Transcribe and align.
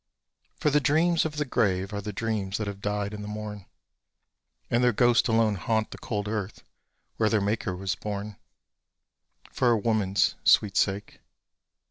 For 0.55 0.71
the 0.71 0.79
dreams 0.79 1.25
of 1.25 1.35
the 1.35 1.45
grave 1.45 1.93
are 1.93 2.01
the 2.01 2.11
dreams 2.11 2.57
that 2.57 2.65
have 2.65 2.81
died 2.81 3.13
in 3.13 3.21
the 3.21 3.27
morn, 3.27 3.67
And 4.67 4.83
their 4.83 4.91
ghosts 4.91 5.27
alone 5.29 5.53
haunt 5.53 5.91
the 5.91 5.99
cold 5.99 6.27
earth 6.27 6.63
where 7.17 7.29
their 7.29 7.39
maker 7.39 7.75
was 7.75 7.93
born, 7.93 8.37
For 9.51 9.69
a 9.69 9.77
woman's 9.77 10.33
sweet 10.43 10.75
sake. 10.75 11.19